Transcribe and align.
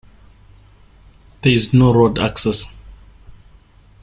There 1.43 1.53
is 1.53 1.75
no 1.75 1.93
road 1.93 2.17
access. 2.17 2.65